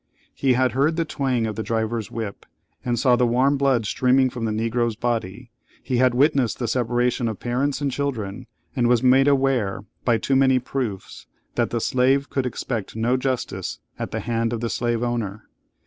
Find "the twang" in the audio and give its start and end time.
0.95-1.45